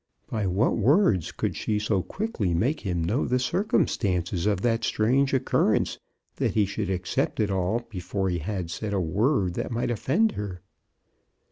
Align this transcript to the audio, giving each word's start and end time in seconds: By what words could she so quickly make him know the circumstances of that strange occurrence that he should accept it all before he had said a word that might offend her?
By 0.31 0.47
what 0.47 0.77
words 0.79 1.31
could 1.31 1.55
she 1.55 1.77
so 1.77 2.01
quickly 2.01 2.55
make 2.55 2.79
him 2.79 3.03
know 3.03 3.27
the 3.27 3.37
circumstances 3.37 4.47
of 4.47 4.61
that 4.61 4.83
strange 4.83 5.31
occurrence 5.31 5.99
that 6.37 6.55
he 6.55 6.65
should 6.65 6.89
accept 6.89 7.39
it 7.39 7.51
all 7.51 7.85
before 7.87 8.27
he 8.27 8.39
had 8.39 8.71
said 8.71 8.93
a 8.93 8.99
word 8.99 9.53
that 9.53 9.69
might 9.69 9.91
offend 9.91 10.31
her? 10.31 10.63